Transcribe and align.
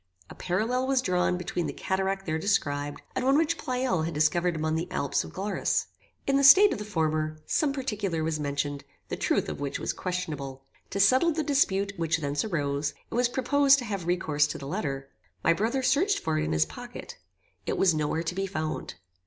A 0.31 0.33
parallel 0.33 0.87
was 0.87 0.99
drawn 1.03 1.37
between 1.37 1.67
the 1.67 1.73
cataract 1.73 2.25
there 2.25 2.39
described, 2.39 3.03
and 3.15 3.23
one 3.23 3.37
which 3.37 3.55
Pleyel 3.59 4.01
had 4.03 4.15
discovered 4.15 4.55
among 4.55 4.73
the 4.73 4.89
Alps 4.89 5.23
of 5.23 5.31
Glarus. 5.31 5.85
In 6.25 6.37
the 6.37 6.43
state 6.43 6.73
of 6.73 6.79
the 6.79 6.85
former, 6.85 7.37
some 7.45 7.71
particular 7.71 8.23
was 8.23 8.39
mentioned, 8.39 8.83
the 9.09 9.15
truth 9.15 9.47
of 9.47 9.59
which 9.59 9.77
was 9.77 9.93
questionable. 9.93 10.65
To 10.89 10.99
settle 10.99 11.31
the 11.31 11.43
dispute 11.43 11.93
which 11.97 12.17
thence 12.17 12.43
arose, 12.43 12.95
it 13.11 13.13
was 13.13 13.29
proposed 13.29 13.77
to 13.77 13.85
have 13.85 14.07
recourse 14.07 14.47
to 14.47 14.57
the 14.57 14.65
letter. 14.67 15.07
My 15.43 15.53
brother 15.53 15.83
searched 15.83 16.17
for 16.17 16.39
it 16.39 16.45
in 16.45 16.51
his 16.51 16.65
pocket. 16.65 17.19
It 17.67 17.77
was 17.77 17.93
no 17.93 18.07
where 18.07 18.23
to 18.23 18.33
be 18.33 18.47
found. 18.47 18.95